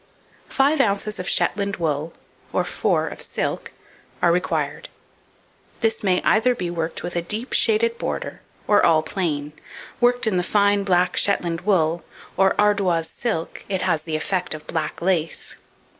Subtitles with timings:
[0.49, 2.13] Five ounces of Shetland wool,
[2.51, 3.71] or 4 of silk,
[4.19, 4.89] are required.
[5.81, 9.53] This may either be worked with a deep shaded border or all plain;
[9.99, 12.03] worked in the fine black Shetland wool
[12.35, 15.55] or Ardoise silk, it has the effect of black lace.